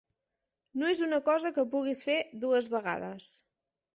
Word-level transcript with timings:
No 0.83 0.87
és 0.93 1.01
una 1.07 1.19
cosa 1.27 1.51
que 1.57 1.65
puguis 1.75 2.01
fer 2.09 2.17
dues 2.45 2.71
vegades. 2.79 3.31